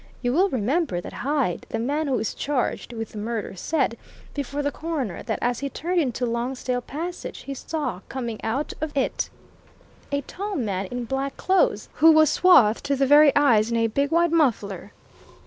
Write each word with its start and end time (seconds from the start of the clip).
You 0.23 0.33
will 0.33 0.49
remember 0.49 0.99
that 0.99 1.13
Hyde, 1.13 1.67
the 1.69 1.77
man 1.77 2.07
who 2.07 2.17
is 2.17 2.33
charged 2.33 2.91
with 2.91 3.11
the 3.11 3.19
murder, 3.19 3.55
said 3.55 3.99
before 4.33 4.63
the 4.63 4.71
Coroner 4.71 5.21
that 5.21 5.37
as 5.43 5.59
he 5.59 5.69
turned 5.69 6.01
into 6.01 6.25
Lonsdale 6.25 6.81
Passage, 6.81 7.41
he 7.41 7.53
saw 7.53 8.01
coming 8.09 8.39
out 8.43 8.73
of 8.81 8.97
it 8.97 9.29
a 10.11 10.21
tall 10.21 10.55
man 10.55 10.87
in 10.87 11.05
black 11.05 11.37
clothes 11.37 11.87
who 11.93 12.11
was 12.11 12.31
swathed 12.31 12.83
to 12.85 12.95
the 12.95 13.05
very 13.05 13.31
eyes 13.35 13.69
in 13.69 13.77
a 13.77 13.85
big 13.85 14.09
white 14.09 14.31
muffler?" 14.31 14.91